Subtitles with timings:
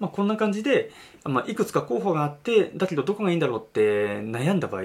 [0.00, 0.92] まあ、こんな感じで、
[1.24, 4.84] まあ、いくつか候補があって、だけどどこがいいんだろうって悩んだ場合、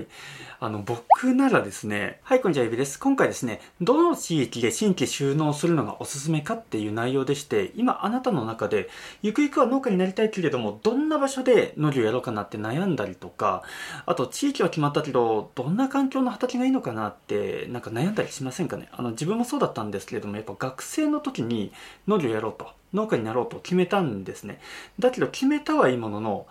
[0.60, 3.00] あの、僕ならですね、はい、こんにちは、ゆびです。
[3.00, 8.90] 今回ですね、どの地域で新規収納するのがおすすめかっていう内容でして、今あなたの中で、
[9.22, 13.62] ゆくゆくは農家になりたいけれども、どんな場所で農業やろうかなって悩んだりとか、
[14.08, 18.90] あと地域は決まったけど、どんな環境の畑がいいのかなって、なんか悩んだりしませんかね？
[18.92, 21.72] あの、自分もそうだったんですけれども、やっぱ学生の時に
[22.08, 22.68] 農業やろうと。
[22.94, 24.60] 農家になろうと決めたんですね。
[25.00, 26.48] だけど決めたはいいものの、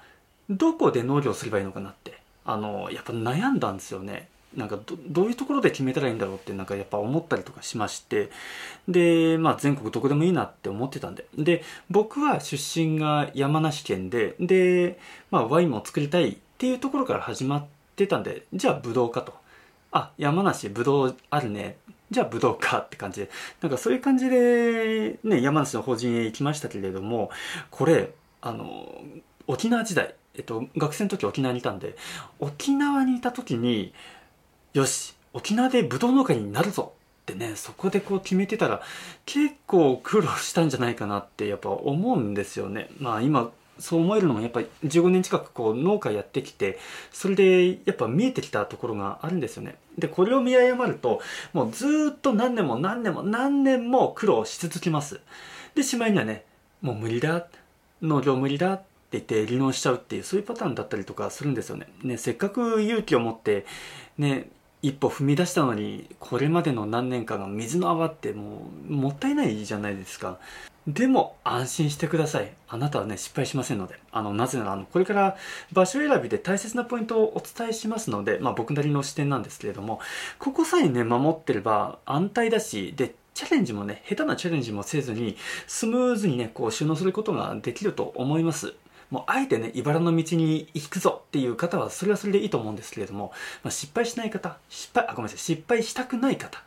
[0.50, 4.28] どこで農業すればいいのかなって、あの、やっぱ悩んだんですよね。
[4.56, 8.30] なんかどういうところで決めたらいいんだろうってなんかやっぱ思ったりとかしまして
[8.88, 14.98] でまあ全国どこでもいいなって思ってたんでで僕は出身が山梨県でで、
[15.30, 17.64] まあ、ワインも作りたいっていうところから始まっ
[17.96, 19.34] てたんでじゃあブドウかと
[19.90, 21.76] あ山梨ブドウあるね
[22.12, 23.30] じゃあ武道家って感じで、
[23.60, 27.30] なんかそういう感じで、ね、山梨の法人へ行きましたけれども、
[27.70, 29.02] これ、あの、
[29.46, 31.96] 沖縄時代、えっと、学生の時沖縄にいたんで、
[32.38, 33.92] 沖縄にいた時に、
[34.74, 38.82] よし、沖縄で武道農家になるぞってね、そこでこう決めてたら、
[39.24, 42.88] 結構苦労したんじゃないかなってやっぱ思うんですよね。
[42.98, 46.78] まあ今、そう思えるのもやっぱり15年近くこう農家やってきて
[47.10, 51.20] それでやっぱ見えてきたところがあるんですよねでこれを見誤ると
[51.52, 55.20] もうずっと何年も何年も何年も苦労し続けます。
[55.74, 56.44] でしまいにはね
[56.80, 57.46] もう無理だ
[58.00, 61.88] 農業無理だって言って離農しちゃうっていうそういうパターンだったりとかするんですよね。
[62.02, 63.66] ねせっかく勇気を持って
[64.18, 64.48] ね
[64.82, 70.38] 一歩踏み出したのにこれまでの何年間が水の泡ってもうもったいないじゃないですか。
[70.88, 72.52] でも安心してください。
[72.68, 74.00] あなたはね、失敗しませんので。
[74.10, 75.36] あの、なぜなら、あの、これから
[75.72, 80.00] 場所選びで大切なポイントをお伝えしますので、まあ僕なりの視点なんですけれども、
[80.40, 85.36] ここさえね、守ってれば安泰だし、で、チャレンジもね、下手なチャレンジもせずに、
[85.68, 88.74] スムーズにね、こう収納することができると思います。
[89.08, 93.30] もうあえてね、茨の道に行くぞっていう方は、それはそれでいいと思うんですけれども、
[93.62, 96.62] まあ、失敗しない方、失敗、あ、ごめんなさい、失敗したくない方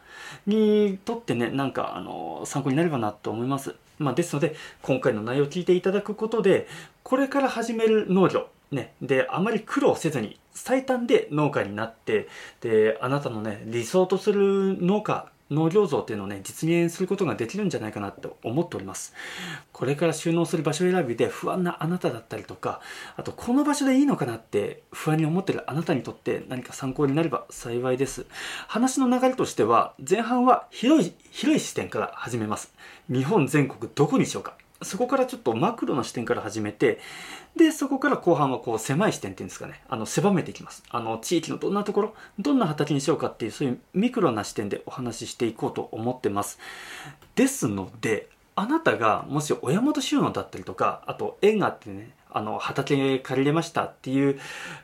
[0.45, 3.75] にとってね、なんか、あの、参考になればなと思います。
[3.99, 6.67] まあ、ですので、今回の内容を聞いていただくことで、
[7.03, 12.27] これから始める農業、ね、で、あまり苦労せずに、最短で農家になって、
[12.61, 19.13] で、あなたのね、理想とする農家、農業像っていうのをね、実現することができるんじゃないかなと思っております。
[19.71, 22.81] これから収納する場所選びで不安なあなただったりとか、
[23.15, 28.25] あとこの場所でいいのかなって不安に思ってるあなたにとって何か参考になれば幸いです。
[28.67, 32.73] 話の流れとしては、前半は広い、広い視点から始めます。
[33.09, 34.57] 日本全国どこにしようか。
[34.81, 36.99] そこからちょっとマクロの視点から始めて、
[37.55, 40.83] で、そこから後半はこう狭い視点っていうんですかね、あの、狭めていきます。
[40.89, 46.59] あの、地域のどんなところ、どんな畑にしようかっていう、そういうミクロな視点でお話ししていこうと思ってます。
[47.35, 54.39] ですので、あなたがもし親元収納だったりとか、あと縁があってね、あの、畑借りれましたっていう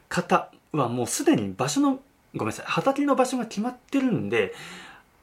[0.09, 1.99] 方はもうすでに場所の、
[2.35, 4.53] ごめんなさい、畑の場所が決まってるんで、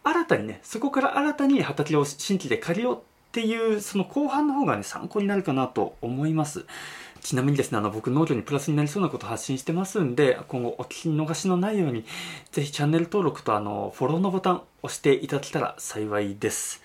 [0.02, 3.00] 新たにね、そこから新たに畑を新規で借りようっ
[3.38, 6.66] ていうその後半の方がね参考になるかなと思います
[7.20, 12.04] ちなみにですね、あの、僕、農業にプラスになりそうなことを発信してますんで、今後お聞き逃しのないように、
[12.52, 16.80] ぜひチャンネル登録と、あの、フォローのボタン押していただけたら幸いです。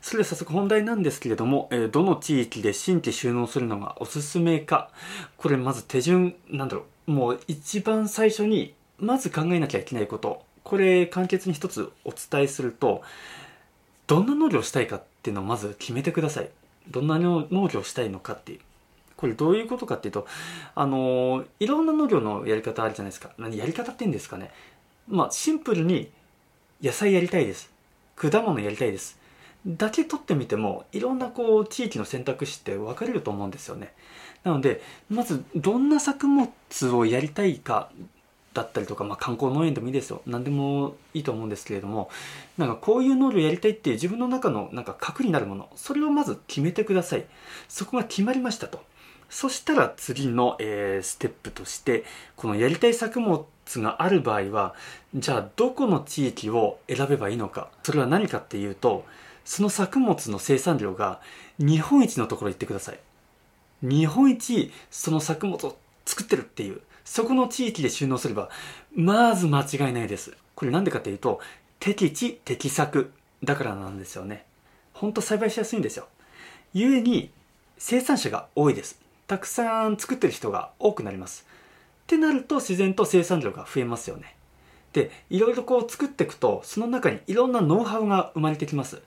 [0.00, 4.90] それでは早速本題なんですけれども、え、どの地域で新規収納するのがおすすめか。
[5.36, 10.42] これ、まず手順、なんだろう、もう一番最初に、まず考えなきゃいけないこと。
[10.64, 13.02] これ、簡潔に一つお伝えすると、
[14.06, 16.50] どんな農業をしたいかっていうのをまず決めてください。
[16.88, 18.60] どんな農業したいのかっていう。
[19.16, 20.26] これどういうことかっていうと、
[20.74, 23.30] あのー、いろんな農業のやり方あるじゃないですか。
[23.38, 24.52] 何やり方って言うんですかね。
[25.08, 26.10] まあ、シンプルに
[26.80, 27.72] 野菜やりたいです。
[28.14, 29.18] 果物やりたいです。
[29.66, 33.94] だけ取ってみても、いろんなこう、地域の選択肢って分かれると思うんですよね。
[34.44, 36.50] なので、まず、どんな作物
[36.94, 37.90] をやりたいか
[38.56, 40.22] だったりとか、まあ、観光農園でもいいですよ。
[40.26, 42.10] 何でもいいと思うんですけれども
[42.56, 47.26] なんかこういう農業やりたいっていう自分の中のなんか核になるものそれをまず決めてください。
[47.68, 48.82] そこが決まりましたと。
[49.28, 52.04] そしたら次の、えー、ステップとして
[52.36, 53.44] このやりたい作物
[53.76, 54.74] がある場合は
[55.14, 57.68] じゃあどこの地域を選べばいいのか。
[57.82, 59.04] それは何かっていうと
[59.44, 61.20] その作物の生産量が
[61.58, 62.98] 日本一のところ行ってください。
[63.82, 65.76] 日本一その作物を
[66.06, 66.80] 作ってるっていう。
[67.06, 68.50] そこの地域で収納すれば、
[68.94, 70.36] まず間違いないです。
[70.56, 71.40] これなんでかっていうと、
[71.78, 73.12] 適地、適作
[73.44, 74.44] だからなんですよね。
[74.92, 76.08] ほんと栽培しやすいんですよ。
[76.74, 77.30] 故に、
[77.78, 79.00] 生産者が多いです。
[79.28, 81.46] たくさん作ってる人が多くなります。
[82.02, 84.34] ってなると自然と生産量が増えますよね。
[84.92, 89.00] で、いろいろこう作っていくと、その中にいろんなノウハウが生まれてきます。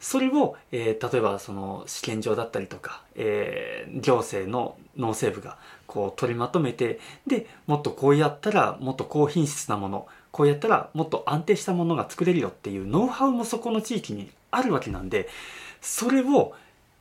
[0.00, 15.28] それを、えー、例えばその試験場だったりとか、えー、行政の農政部がこう取りまとめて、で、もっとこうやったらもっと高品質なもの、こうやったらもっと安定したものが作れるよっていうノウハウもそこの地域にあるわけなんで、
[15.80, 16.54] それを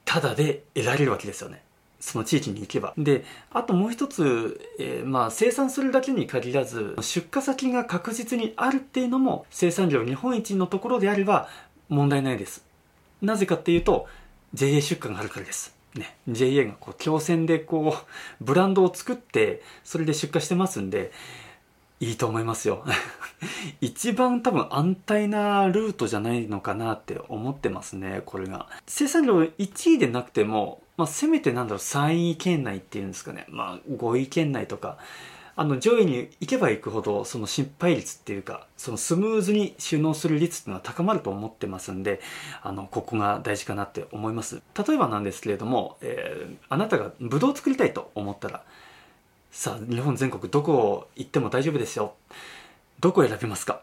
[0.05, 1.61] タダで得られるわけですよね。
[1.99, 2.93] その地域に行けば。
[2.97, 11.49] で、あともう一つ、えー、まあ生産するだけに限らず、出荷先が確実にあるっていうのも生産量日本一のところであれば
[11.89, 12.66] 問題ないです。
[13.21, 14.07] なぜかっていうと、
[14.53, 15.75] JA 出荷があるからです。
[15.95, 17.95] ね、JA がこう、強戦でこ
[18.39, 21.11] う、ブランドを作って、それで出荷してますんで、
[21.99, 22.85] いいと思いますよ。
[23.81, 28.67] 一番多分安泰なルートじゃないのかなって思ってますね、これが。
[28.85, 33.45] 生産量1位でなくても、まあ、せめてなんだろう、3位圏内っていうんですかね。
[33.49, 34.97] まあ、5位圏内とか、
[35.59, 42.21] あの、上位に行けば行くほど、その失敗率っていうか、そのスムーズに収納する率っていうのは高まると思ってますんで、
[42.61, 44.61] あの、ここが大事かなって思います。
[44.77, 48.63] 例えばなんですけれども、えー、あなたがブドウを作りたいと思ったら、
[49.51, 52.13] さあ、日本全国どこ行っても大丈夫ですよ。
[52.99, 53.81] どこ選びますか？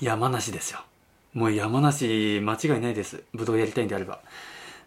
[0.00, 0.80] 山梨ですよ。
[1.34, 3.22] もう山梨間違いないです。
[3.32, 4.20] ブドウやりたいんであれば。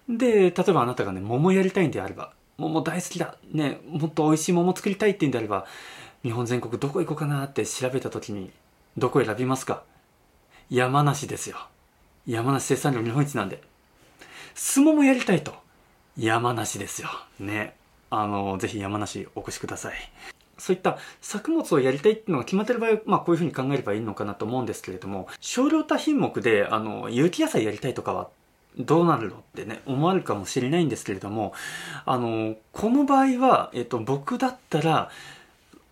[0.09, 3.35] で、例えばあなたがね、桃やりたいんであれば、桃大好きだ。
[3.51, 5.65] ね、もっと美味しい桃作りたいって言うんであれば、
[6.23, 8.51] 日本全国どこ行こうかなって調べた時に、
[8.97, 9.83] どこ選びますか？
[10.69, 11.57] 山梨ですよ。
[12.25, 13.61] 山梨生産量日本一なんで。
[14.55, 15.53] 相撲もやりたいと。
[16.17, 17.09] 山梨ですよ。
[17.39, 17.75] ね。
[18.09, 19.93] あの、ぜひ山梨お越しください。
[20.57, 28.29] そういった作物をやりたいっていうのが決まってる場合まあこういうふうに考えればいいのかなと思うんですけれども、少量多品目で、あの、有機野菜やりたいとかは
[28.77, 31.53] どうなるのってね、思われるかもしれないんですけれども、
[32.05, 35.09] あの、この場合は、えっと、僕だったら、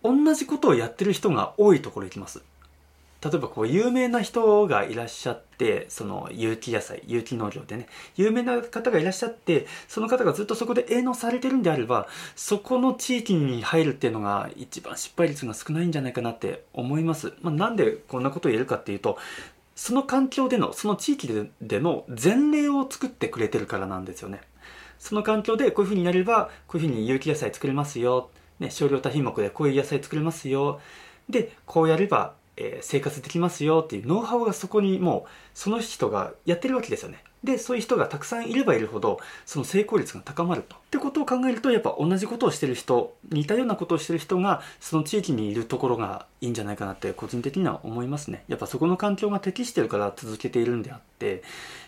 [0.02, 2.42] 同じことをやってる人が多いところ行きます。
[3.22, 19.18] 例えばこう有名な人がいらっしゃってその有機野菜有機農業でね有名な方がいらっしゃってその方がずっとそこで営農されてるんであればそこの地域に入るっていうのが一番失敗率が少ないんじゃないかなって思います、まあ、なんでこんなことを言えるかっていうと
[19.76, 24.40] その環境でのその地域での前例を作ってくれてるからなんですよね。
[24.98, 30.80] その環境でこういうふうになればこういうふうに有機野菜作れますよ、ね、少量多品目でこういう野菜作れますよ。
[31.28, 37.22] でこうやればえー、生活できますよっていうノウハウがそこにもうその人がやってるわけですよね。
[37.44, 40.76] で、そういう人がたくさんいればいるほど、その成功率が高まると。
[40.76, 48.44] ってことを考えると、やっぱ同じことをしてる人、似たようなことをしてる人が、その地域にいるところがいいんじゃないかなって個人的には思いますね。
[48.48, 51.42] やっぱそこの環境が適してるから続けているんであって、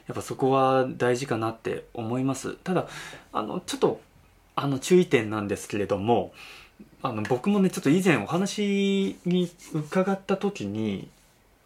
[0.06, 2.54] やっぱそこは大事かなって思います。
[2.54, 2.86] ただ、
[3.32, 4.00] あの、ちょっと、
[4.54, 6.32] あの、注意点なんですけれども、
[7.00, 11.08] あの僕もねちょっと以前お話に伺った時に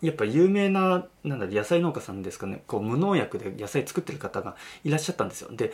[0.02, 2.62] やっぱ有名ななんだ野菜農家さんですかね。
[2.66, 5.50] こう無農薬で野菜作ってる方がいらっしゃったんですよ。
[5.52, 5.72] で、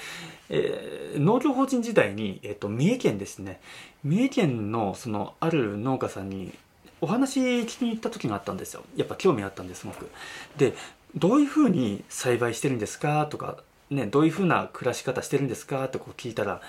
[0.50, 3.60] えー、農業法人時代に、えーと、三重県ですね。
[4.04, 6.52] 三重県のそのある農家さんに
[7.00, 8.82] お話聞きに行った時があったんですよ。
[8.96, 10.10] やっぱ興味あったんですすごく。
[10.58, 10.74] で
[11.14, 13.58] どういうふうに栽培してるんですかとか
[13.90, 16.60] ねどういうふうな暮らし方してるんですかってこう聞いたら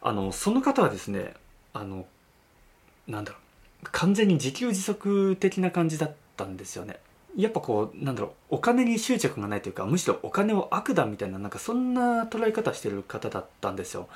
[0.00, 1.34] あのその方はですね
[1.74, 2.06] あの
[3.06, 6.98] なんだろう完全に自給自足的な感じだったたんですよね。
[7.36, 14.08] やっぱこうなんだろうお金に執着がないというかむしろお金を悪だみたいななんかそんな捉え方してる方だったんですよ。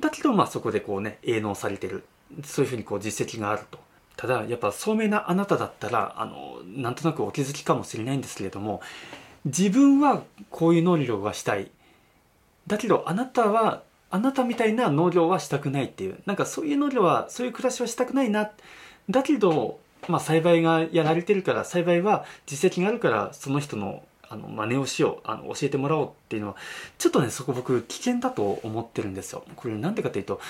[0.00, 2.04] だけどまあそこでこうね営農されてる。
[2.44, 3.78] そういうふうにこう実績があると。
[4.16, 8.82] ただやっぱ聡明なあなただったらあのなんとなくお気づきかもしれないんですけれども
[9.44, 11.70] 自分はこういう農業がしたい。
[12.66, 16.18] だけどあなたはあなたみたいな農業はしたくないっていう。
[16.26, 18.50] なんかそういう農業はそういう暮らしはしたくないな。
[19.08, 26.56] だけど、まあ、栽培がやられてるから栽培は実績があるからその人のあの真似をしようあの教えてもらおうっていうのは
[26.96, 29.44] ちょっとねそこ僕危険だと思ってるんですよ。
[29.56, 30.40] これなんでかっていうと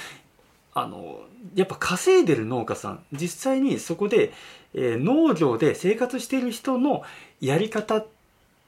[0.73, 1.21] あの
[1.56, 4.32] やっぱ稼いでる農家さん実際にそこで、
[4.75, 7.02] えー、農業で生活している人の
[7.40, 8.06] やり方っ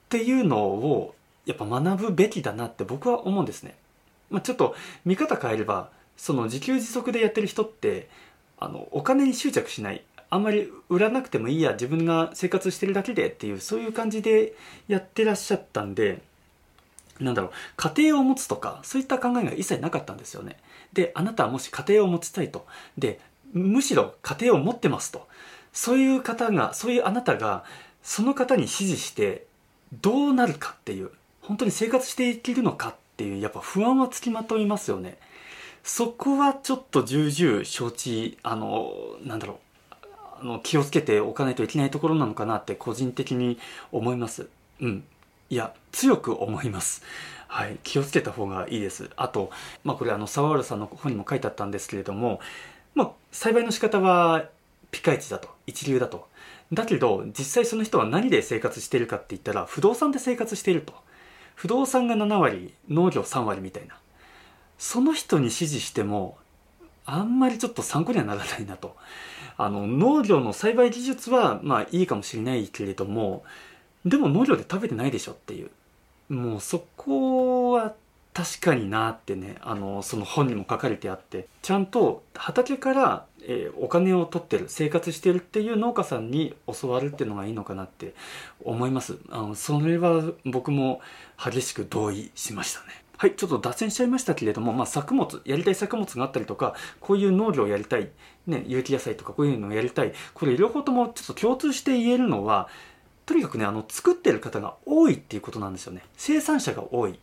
[0.08, 1.14] ていうのを
[1.46, 3.76] やっぱ学ぶべきだなって僕は思うんですね。
[4.30, 4.74] まあ、ちょっと
[5.04, 8.08] 見方変えればその自給自足でやってる人って
[8.58, 14.54] あのお金に執着しないあんまり売らなくてもいいや自分が生活してるだけでっていうそういう感じで
[14.88, 16.20] やってらっしゃったんで
[17.20, 20.56] なんだろう家庭を持つとかそういった考えが一切なかったんですよね。
[20.92, 22.66] であなたはもし家庭を持ちたいと。
[22.98, 23.20] で
[23.52, 25.28] むしろ家庭を持ってますと。
[25.72, 27.64] そういう方がそういうあなたが
[28.02, 29.46] その方に指示して
[30.00, 31.10] どうなるかっていう
[31.42, 35.18] 本当に生活していけるのかっていうやっぱ不安はつきまといますよね。
[35.82, 39.56] そこはちょっと重々承知あのなんだろう
[40.44, 43.58] の気をつけておかないといけないところなのかなって個人的に
[43.92, 44.48] 思います
[44.80, 45.04] うん
[45.50, 47.02] いや、強く思います。
[47.48, 49.10] はい、気をつけた方がいいです。
[49.14, 49.50] あと、
[49.84, 52.40] まあこれあの、沢原さんの本にも書いてあったんですけれども、
[52.94, 54.48] まあ、栽培の仕方は
[54.90, 56.26] ピカイチだと、一流だと。
[56.72, 60.94] だけど、実際その人は何で生活しているかって言ったら、不動産で生活していると。
[61.54, 63.96] 不動産が7割、農業3割みたいな。
[64.78, 66.38] その人に指示しても、
[67.04, 68.96] あんまりちょっと参考にはならないなと。
[69.56, 73.44] あの、農業の栽培技術は、まあいいかもしれないけれども、
[74.04, 75.70] でも農業で食べてないでしょっていう。
[76.28, 77.94] もうそこは
[78.34, 88.14] 確かになってね、あの、その本にも書かれてあって、ちゃんと畑から、えー、お金を取ってる、生活してるっていう農家さんに教わるっていうのがいいのかなって
[88.64, 89.18] 思います。
[89.30, 91.00] あの、それは僕も
[91.38, 93.03] 激しく同意しましたね。
[93.16, 98.10] はい、ちょっと脱線しちゃいましたけれども、まあ、作物、やりたい作物があったりとか、こういう農業をやりたい、
[98.46, 102.68] ね、有機野菜とかこういうのをやりたい、これ両方ともちょっと共通して言えるのは、
[103.26, 106.02] とにかくね、あの、作ってる方が多いっていうことなんですよね。
[106.16, 107.18] 生産者が多い。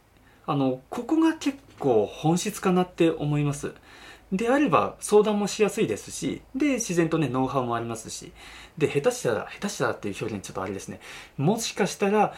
[0.48, 3.74] あの、ここが結構本質かなって思います。
[4.32, 8.32] であれば相談もしやすいですし、で、自然とね、ノウハウもありますし、
[8.78, 11.02] で、下手したら、下手したらっていう表現ちょっとあれですね。
[11.38, 12.34] もしかしたら、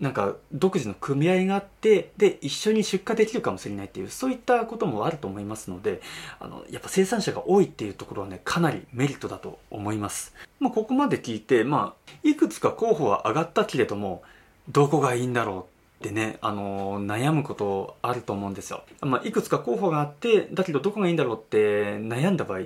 [0.00, 6.00] なんか独自の組合があってで一緒に出荷できるかもしれないっていうそういったこともあると思いますので
[6.38, 14.22] あのやっぱ生産者が多いっていうところはねかなりメリットだと思います、まあ、ここまで聞いてまあいくつか候補は上がったけれども
[14.68, 18.84] どこがいいんだろうってね、あの悩むことあると思うんですよ。
[19.00, 22.60] まあ、いくつか候補があって、だけどどこがいいんだろうって悩んだ場合、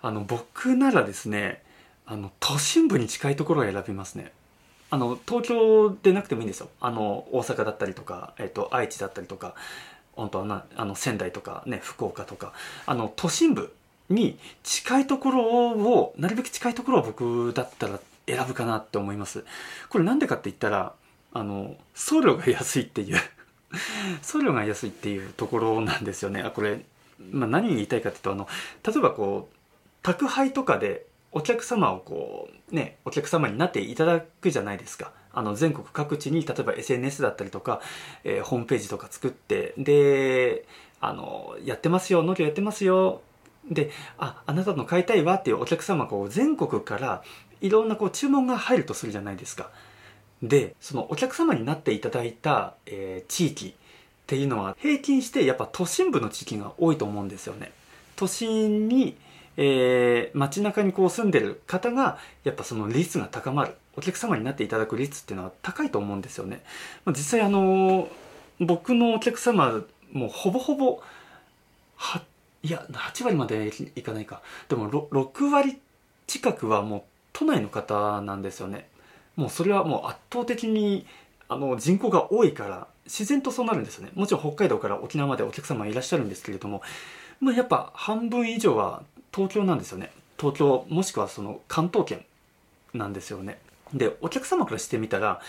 [0.00, 1.62] あの、僕ならですね、
[2.06, 4.32] あの、都心部に近いところを選びますね。
[4.90, 6.68] あの、東京でなくてもいいんですよ。
[6.80, 9.54] あの、大阪だったりとか、えっ、と、愛知だったりとか、
[10.12, 12.52] 本当はな、あの、仙台とかね、福岡とか、
[12.86, 13.72] あの、都心部
[14.08, 19.44] に近いところを、なるべく近いところを僕だったら選ぶかなって思います。
[19.88, 20.94] これなんでかって言ったら、
[21.32, 23.18] あの、送料が安いっていう
[24.22, 26.40] 送料が安いっていうところなんですよね。
[26.40, 26.84] あ、これ、
[27.30, 28.48] まあ、何に言いたいかっていうと、あの、
[28.86, 29.54] 例えばこう、
[30.02, 35.12] 宅配とかでお客様をこう、ね、お客様になっていただくじゃないですか。
[35.32, 37.80] あの、全国各地に、例えば SNS だったりとか、
[38.24, 40.64] えー、ホームページとか作って、で、
[41.00, 43.20] あの、やってますよ、農業やってますよ、
[43.70, 47.22] で、あ、あなたの買いたいわっていうお客様こう全国から
[47.60, 49.70] いろんなこう注文が入るとするじゃないですか。
[50.42, 53.72] で、そのお客様になっていただいた、えー、地域っ
[54.26, 57.72] ていうのは平均してやっぱ都心部の地域が多いと思うんですよね。
[58.16, 59.16] 都心に
[59.60, 63.74] えー、街中にこう住んでる方が、やっぱその率が高まる。
[63.96, 66.62] お客様になっていただく率っていうのは高いと思うんですよね。
[67.04, 68.08] まあ、実際あの
[68.60, 71.02] 僕のお客様、もうほぼほぼ、
[72.62, 74.42] いや、8割までいかないか。
[74.68, 75.80] でも6割
[76.28, 78.86] 近くはもう都内の方なんですよね。
[79.34, 81.04] もうそれはもう圧倒的に
[81.48, 84.12] あの人口が多いから自然とそうなるんですよね。
[84.14, 86.82] もちろん北海道から沖縄までお客様いらっしゃるんですけれども、
[87.40, 89.02] まあ、やっぱ半分以上は
[89.34, 90.10] 東京なんですよね。
[90.38, 92.24] 東京もしくはその関東圏
[92.94, 93.58] なんですよね。
[93.92, 95.40] でお客様からしてみたら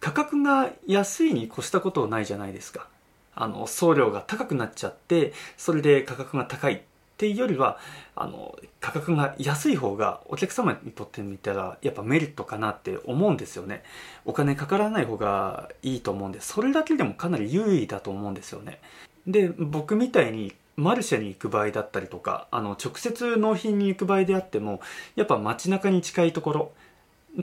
[0.00, 2.88] 価格が安いに越したことないじゃないですか。
[3.34, 6.80] あの送料が高くなっちゃってそれで価格が高いっ
[7.18, 7.78] ていうよりは
[8.14, 13.82] あの価格が安い方がお客様にとってみたらやっぱメリットかなって思うんですよね。
[14.24, 18.80] お金かからない方がいいと思うんでそれだけでもかなり優位だと思うんですよね。
[19.26, 24.80] で僕みたいにマルシェに行く場合だったりとか、あの、直接納品に行く場合であっても、
[25.14, 26.72] やっぱ街中に近いところ、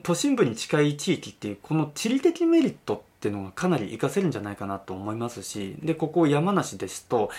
[0.01, 7.29] 都心部に近い地域っていう、この地理的メリットっていうのがかなり活かせるんじゃないかなと思いますし、で、ここ山梨ですと、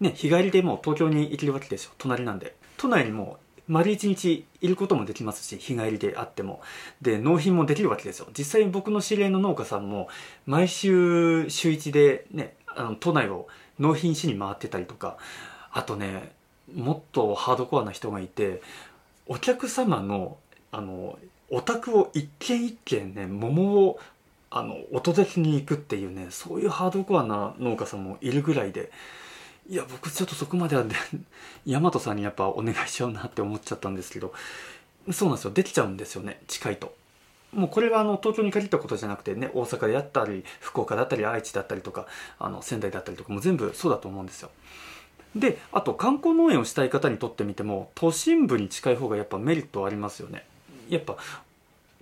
[0.00, 1.92] ね、日帰りでもう東京に行けるわけですよ。
[1.98, 2.54] 隣なんで。
[2.76, 6.60] 都内にも丸一日いることもできますし、日帰りであっても。
[7.00, 8.26] で、納品もできるわけですよ。
[8.36, 10.08] 実際僕の知り合いの農家さんも、
[10.46, 15.16] 毎週週一でね、あの、都内を納品しに回ってたりとか
[15.72, 16.32] あとね
[16.74, 18.62] もっとハードコアな人がいて
[19.26, 20.36] お客様の
[20.72, 21.18] あの
[21.50, 24.00] お宅を一軒一軒ね桃を
[24.50, 28.90] あのお届けに行くっていうねそういうハードコアな農家さんもいるぐらいで
[29.68, 30.94] いや僕ちょっとそこまではね
[31.66, 34.32] 大和さんにやっぱお願いしちゃうなって思っちゃったんですけど
[35.12, 36.94] そうなんですよできちゃうんですよね近いと。
[37.54, 42.06] もうこれはあの東京に限ったことじゃなくてね大阪であったり福岡だったり愛知だったりとか
[42.38, 44.50] あの仙台だったりとかも全部そうだと思うんですよ。
[45.34, 50.44] であと観光農園をしたい方にとってみても都心部に近い方がやっぱメリットありますよね。
[50.88, 51.16] やっぱ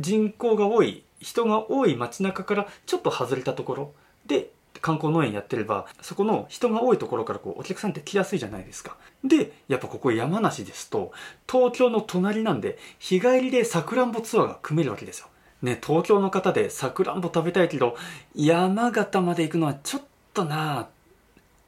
[0.00, 3.92] 人口が多い人が多い街中からちょっと外れたところ
[4.26, 11.12] で観光農園やってればそこの人が多いところからこうお客さんって来やすいじゃないですかでやっぱここ山梨ですと
[11.50, 15.28] 東京の隣なんで日帰りでさくらんぼツアーが組めるわけですよ
[15.62, 17.96] ね、東京の方でさくらんぼ食べたいけど、
[18.34, 20.02] 山形まで行くのはちょっ
[20.34, 20.88] とな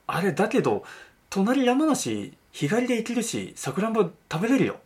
[0.07, 0.85] あれだけど、
[1.31, 4.77] 隣山梨、日帰りで行けるし、さくらんぼ食べれるよ。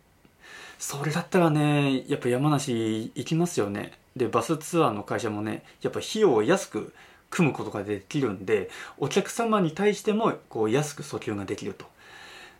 [0.77, 3.91] それだったらね、やっぱ山梨行きますよね。
[4.15, 6.93] で、バスツアーの会社もね、やっぱ費用を安く
[7.29, 11.85] 組むことができるんで、お客様に対してもこう安く訴求ができると。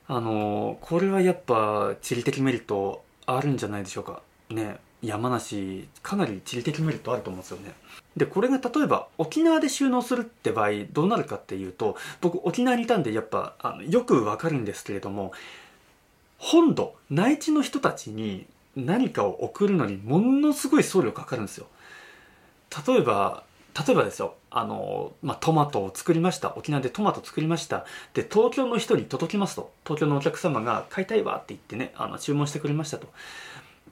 [0.08, 4.22] あのこれはやっぱ地理的メリットあるんじゃないでしょうか。
[4.50, 4.78] ね。
[5.02, 7.74] 山梨、かなり地理的メリットあると思うんですよね。
[8.18, 15.32] で、これが例えば沖縄で収納するって場合どうなるかっていうと、僕沖縄にいたんでやっぱあのよくわかるんですけれども、
[16.38, 21.68] 本土、内地の人たちに何かを送るのにものすごい送料かかるんですよ。
[22.88, 23.44] 例えば、
[23.88, 26.56] 例えばですよ、あの、まあ、トマトを作りました。
[26.56, 27.86] 沖縄でトマト作りました。
[28.14, 29.72] で、東京の人に届きますと。
[29.86, 33.08] 東京のお客様が買いたいわって言ってね、あの、注文してくれましたと。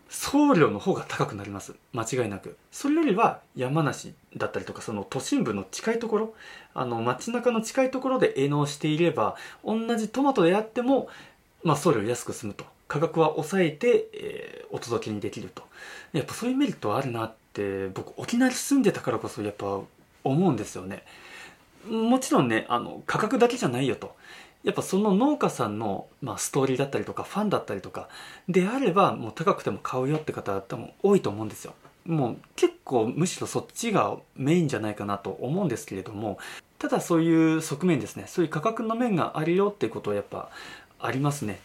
[0.10, 1.76] 送料の方が高くなります。
[1.94, 2.58] 間違いなく。
[2.72, 6.34] それよりは山梨だったりとか、その都心部の近いところ、
[6.74, 9.36] あの、街中の近いところで営農していれば、
[9.66, 11.10] 同じトマトであっても、
[11.64, 12.66] まあ、送料安く済むと。
[12.88, 15.64] 価格は抑えて、えー、お届けにできると。
[16.14, 19.82] やっぱそういうメリットはあるなって僕沖縄に住んでたからこそやっぱ
[20.24, 21.04] 思うんですよね。
[21.90, 24.16] もちろんねあの価格だけじゃないよと。
[24.64, 28.10] やっぱその農家さんの、まあ、ストーリーだったりとかファンだったりとか
[28.50, 31.74] であればもう高くても買うよって方多分多いと思うんですよ。
[32.06, 36.38] もう結構むしろそっちがメインじゃないかなと思うんですけれども
[36.80, 40.50] ただそういう側面ですねそういう価格の面があるよっていうことはやっぱ
[41.00, 41.60] ありますね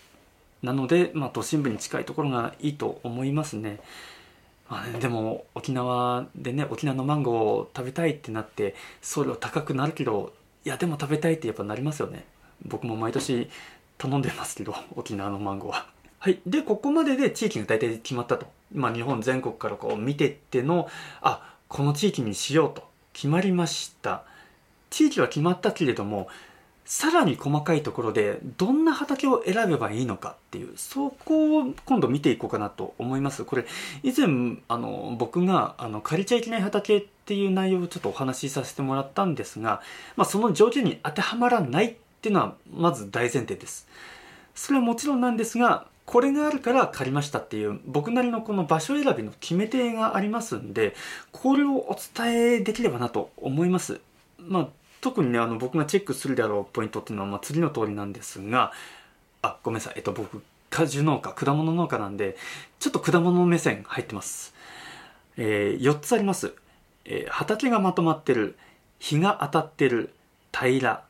[0.62, 3.80] なので、まあ、都心部に近いところがいいと思いますね。
[4.68, 10.32] まあね、でも沖縄でね沖縄のマンゴーを食べたいってなって送料高くなるけど
[10.64, 12.24] いやでも食べたいってやっぱなりますよね
[12.64, 13.48] 僕も毎年
[13.98, 15.86] 頼んでますけど 沖縄のマンゴーは。
[16.18, 16.40] はい。
[16.46, 18.46] でここまでで地域が大体決まったと。
[18.72, 20.88] まあ日本全国からこう見てっての
[21.20, 22.90] あこの地域にしようと。
[23.12, 24.24] 決まりました。
[24.90, 26.28] 地域は決まったけれども
[26.84, 33.44] さらに細かいところでどんな畑を選べばいいのかっていうそこを今度見ていこうかなと思います。
[33.44, 33.64] これ
[34.02, 39.80] 以前あの僕があの借りちゃいけない畑っていう内容をちょっとお話しさせてもらったんですが、
[40.16, 43.88] まあ、その条件に当てはまらないっていうのはまず大前提です
[44.54, 50.94] それはもちろんなんですがこれがあるから借りましたっていう僕なりのこの場所選びの決め手がありますんで
[51.32, 54.00] これをお伝えできればなと思います
[54.38, 54.68] まあ
[55.02, 58.72] 特にね、あの、僕がチェックするであろうポイントっていうのは、まあ、次の通りなんですが、
[59.42, 59.94] あ、ごめんなさい。
[59.96, 62.36] えっと、僕、果樹農家、果物農家なんで、
[62.78, 64.54] ちょっと果物目線入ってます。
[65.36, 66.54] えー、4つあります。
[67.04, 68.56] えー、畑がまとまってる、
[69.00, 70.14] 日が当たってる、
[70.56, 71.04] 平ら、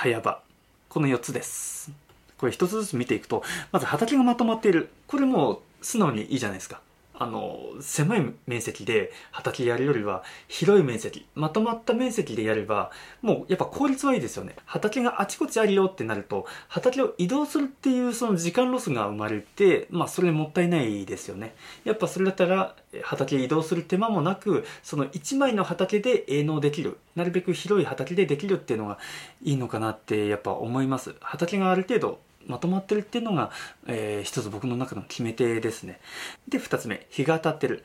[0.00, 0.40] 早場。
[0.88, 1.90] この4つです。
[2.38, 4.90] これ一つずつ見ていくと、まず畑がまとまっている。
[5.08, 6.80] これもう素直にいいじゃないですか。
[7.20, 14.54] あの狭い面積で畑やるよりは広い面積まとまった面積でやればもうやっぱ効率はいいですよね。
[14.64, 21.54] 畑があちこちあるよってなると畑を移動するっていうその時間ロスが生まれてまあそれもったいないですよね。
[21.84, 28.98] やっぱそれだったら畑移動する手間もなくその1枚の畑で営農できるなるべく広い畑でできるっていうのが
[29.42, 31.16] いいのかなってやっぱ思います。
[31.20, 33.50] 畑がある程度まとまってるっていうのが、
[33.86, 36.00] えー、一つ僕の中の決め手ですね。
[36.48, 37.84] で、二つ目、日が当たってる。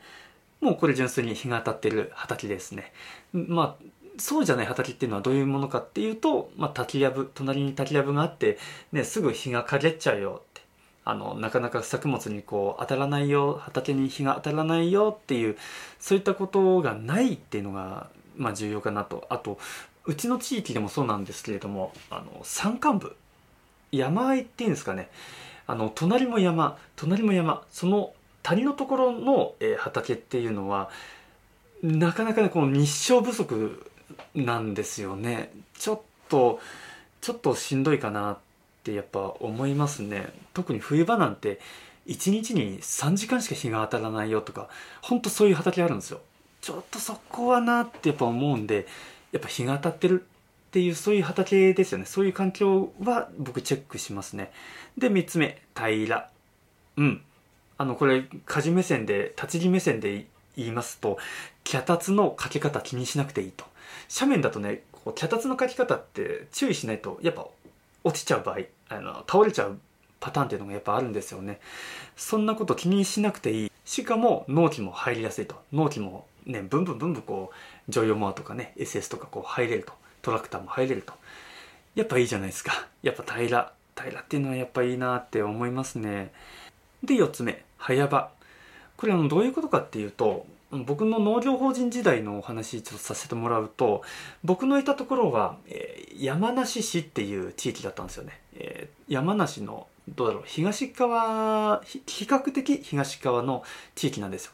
[0.60, 2.92] もうこれ純粋に日が当たってる畑ですね。
[3.32, 3.84] まあ、
[4.18, 8.58] そうじゃない畑っていうのはどういうものかっていうと、まあ、滝やぶ、隣に滝やぶがあって、
[8.92, 10.62] ね、すぐ日が陰っちゃうよって。
[11.04, 15.56] あの、なかなか作物にこう当たらないよ、畑に日が当たらないよっていう、
[16.00, 19.26] そういったことがないっていうのが、まあ重要かなと。
[19.28, 19.58] あと、
[20.06, 23.16] うちの地域でもそうなんですけれども、あの、山間部。
[23.96, 25.08] 山あいっていうんですかね。
[25.66, 27.62] あの隣も山隣も山。
[27.70, 30.90] その谷のところの、えー、畑っていうのは
[31.82, 33.90] なかなかねこの日照不足
[34.34, 35.50] なんですよね。
[35.78, 36.60] ちょっと
[37.20, 38.38] ちょっとしんどいかなっ
[38.82, 40.32] てやっぱ思いますね。
[40.52, 41.60] 特に冬場なんて
[42.06, 44.68] 1日に3時間しか日が当たらないよとか
[45.00, 46.20] ほんとそういう畑あるんですよ。
[46.60, 48.86] ちょっとそこはなってやっぱ思うんで
[49.32, 50.26] やっぱ日が当たってる
[50.74, 52.04] っていうそういう畑ですよね。
[52.04, 54.50] そういう環境は僕チェックしますね。
[54.98, 56.16] で3つ目平。
[56.16, 56.30] ら
[56.96, 57.22] うん。
[57.78, 61.16] あのこれ家事目線で立ち木目線で言いますと
[61.62, 63.64] 脚立のかけ方気にしなくていいと。
[64.12, 67.46] 斜面だとねこう脚立のかけ方って注意しないとやっぱ
[68.02, 68.58] 落ちちゃう場合
[68.88, 69.78] あの倒れちゃう
[70.18, 71.60] パターンっていうのがやっぱあるんですよね。
[72.16, 73.70] そんなこと気にしなくていい。
[73.84, 75.54] しかも納期も入りやすいと。
[75.72, 77.52] 納期もねブンブンブンブンこ
[77.88, 79.92] う乗用モアとかね SS とかこう入れると。
[80.24, 81.12] トラクターも入れると。
[81.94, 82.88] やっぱいいじゃないですか。
[83.02, 86.32] やっぱ平ら平らっていうのはやっぱいいなって思いますね。
[87.04, 88.30] で4つ目早場。
[88.96, 94.02] これあのどういうことかっていうと僕の農業法人時代のお話ちょっとさせてもらうと
[94.42, 103.62] 僕のいたところは、えー、山梨市っていう地域だったんですよね、えー、山梨のどうだろう東側比較的東側の
[103.94, 104.52] 地域なんですよ。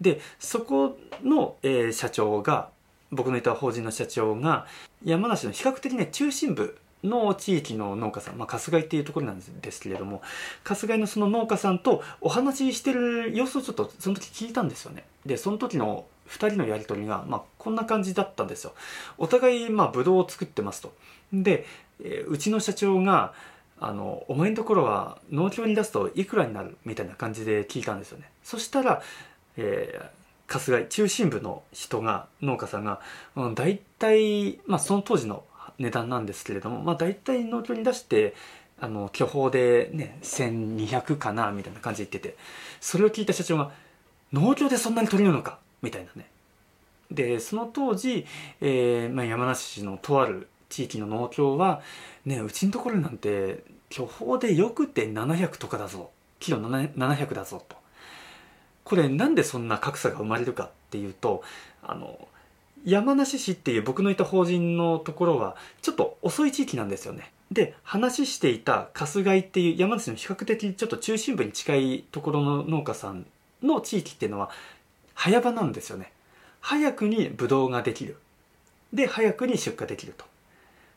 [0.00, 2.68] でそこの、えー、社長が
[3.14, 4.66] 僕のいた法人の社長が
[5.04, 10.22] 山梨の比較的ね中心部の地域の農家さん、まあ、春日井っていうところなんですけれども
[10.64, 15.04] 春日井のその農家さんとお話ししてる様子をちょっとその時聞いたんですよね。
[15.26, 18.72] でその時の2人のやり取りが、まあ、こんな感じだったんですよ。
[19.18, 20.94] お互いまあブドウを作ってますと。
[21.32, 21.66] で、
[22.02, 23.34] え、うちの社長が
[23.78, 28.30] あのお前のところは農協に出すといくらになるみたいな感じで聞いたんですよね。
[28.42, 29.02] そしたら、
[29.58, 33.00] えー、春日井中心部の人が農家さんが、
[33.36, 35.44] うん、大体、まあ、その当時の
[35.78, 38.34] 値段なんですけれども、まあ、大体農協に出して
[38.80, 42.36] あの巨峰でね1200かなみたいな感じで言ってて
[42.80, 43.70] それを聞いた社長が
[44.32, 46.28] 「農協でそんなに取れるのか?」みたいなね。
[47.10, 48.26] でその当時、
[48.60, 51.82] えーまあ、山梨市のとある地域の農協は
[52.24, 56.10] ねうちのところなんて巨峰でよくて700とかだぞ。
[56.40, 57.76] キロ700だぞと。
[58.84, 61.42] これなんでそんな格差が生まれるかっていうと
[61.82, 62.28] あの
[62.84, 67.32] 山梨市っていう僕のいた法人のところはちょっと遅い地域なんですよね。
[67.50, 73.26] で話していた春日井っていう山梨の比較的ちょっと中心部に近いところの農家さん
[73.62, 74.50] の地域っていうのは
[75.14, 76.12] 早場なんですよね。
[76.60, 78.16] 早くにブドウができる。
[78.92, 80.24] で早くに出荷できると。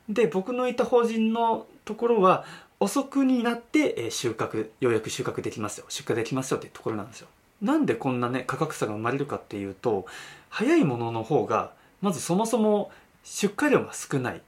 [0.10, 2.46] で僕のいた法人のところは
[2.80, 5.86] 遅くになって収穫ようやく収穫できますよ。
[5.90, 7.28] 出荷できますよっていうところなんですよ。
[7.62, 10.06] なんでこんなね価格差が生まれるかっていうと
[10.50, 12.92] 早いものの方がまずそもそも
[13.24, 14.42] 出荷量が少ない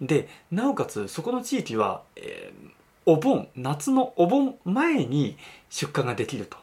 [0.00, 2.70] でなおかつそこの地域は、えー、
[3.06, 5.36] お盆夏のお盆前に
[5.70, 6.56] 出荷ができると。
[6.56, 6.60] っ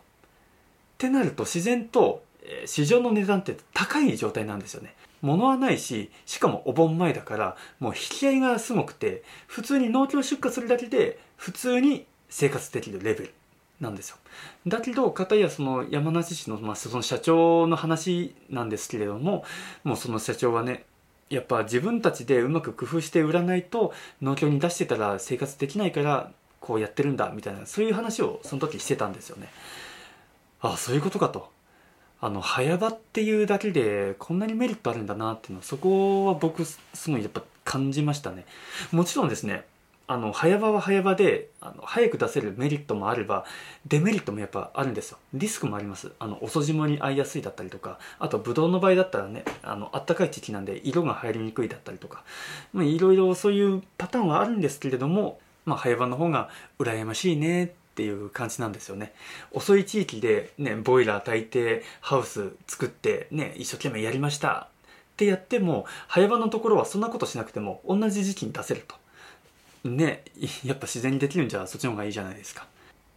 [0.97, 4.93] てなると自然と、えー、市場の値段って高い状態なんですよね。
[5.21, 13.34] 物はないししかもお盆前だからもう引き合いがすごくて普通に農協出荷するだけで普通に生活できるレベル
[13.81, 14.17] なんですよ。
[14.67, 19.43] だけど片やその山梨市の,、まあ、その社長の話なんですけれども
[19.83, 20.85] もうその社長はね
[21.29, 29.49] やっぱ自分たちでうまく工夫して売らないと農協に出してたら生活できないからこうやってるんだみたいなそういう話をその時してたんですよね。
[30.61, 31.49] ああそういうことかと。
[32.23, 38.45] あの早場っていうだけでこんなにメリットあるんだなっていうのはそこは僕すごいやっぱ感じましたね。
[38.91, 39.65] もちろんですね
[40.12, 43.45] あの早場は早場であの早く出せるメリットもあれば
[43.88, 45.17] デメリットもやっぱあるんですよ。
[45.34, 46.12] リスクもあります。
[46.19, 52.26] あの遅霜に合いやすいだったりとかあとブドウの場合だったらねあの暖かい時期なんで色が入りにくいだったりとか
[52.76, 59.13] いろいろそういうパターンはあるんですけれどもまあ早場の方が羨ましいねっていう感じなんですよね。
[59.54, 64.67] 遅い地域でねボイラー炊いてハウス作ってね一生懸命やりました
[65.13, 69.00] ってやっても早場のところはそんなことしなくても同じ時期に出せると。
[69.83, 70.23] ね、
[70.63, 72.67] やっぱ自然にできるんじゃそっちの方がいいじゃないですか。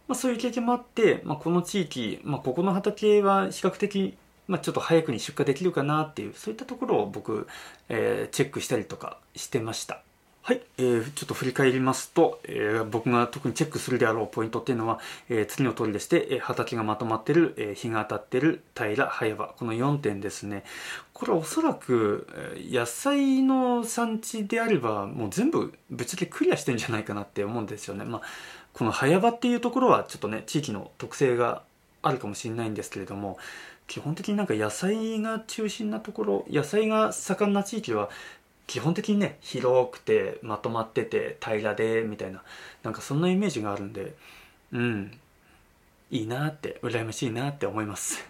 [0.07, 7.47] まあ、そういう経験もあって、まあ、この地域、まあ、ここの畑は比較的、まあ、ちょっと早くに出荷できるかなっていうそういったところを僕、
[7.89, 10.03] えー、チェックしたりとかしてました。
[10.47, 20.63] はい、えー、ちょっと振り返りますと、えー、僕が特にチェックするであろうポイントっていうのは、えー、次の通りでして、えー、畑がまとまってる、えー、日が当たってる平早場この4点ですね。
[21.13, 22.27] これおそらく、
[22.71, 28.05] 野菜の産地であればもう全部ぶっちゃけクリアしてんじゃないかなって思うんですよね。
[28.05, 28.21] まあ
[28.73, 31.63] この早場っていうところはちょっとね地域の特性が
[32.03, 33.39] あるかもしれないんですけれども
[33.87, 38.09] 基本的になんか野菜が中心なところ野菜が盛んな地域は
[38.67, 42.43] 基本的にね広くてまとまってて平らでみたいな
[42.83, 44.15] なんかそんなイメージがあるんで
[44.71, 45.19] うん
[46.11, 48.23] いいなって羨ましいなって思います。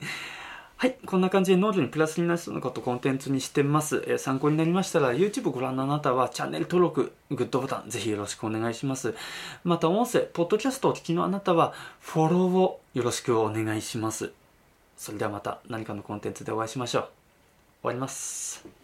[0.78, 9.14] はいこんな感じでノートにプラスになりそうなことコンテンツにしてます、えー、参考になりましたら YouTube ご覧のあなたはチャンネル登録グッドボタンぜひよろしくお願いします。
[9.64, 14.32] また音声ポッドキャストをお聞きのあなたはフォローをよろしくお願いします。
[14.98, 17.02] それではまた何かのコンテンツでお会いしましょう。
[17.02, 17.10] 終
[17.84, 18.75] わります。